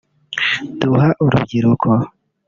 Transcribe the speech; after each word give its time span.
duha 0.79 1.09
urubyiruko 1.23 1.89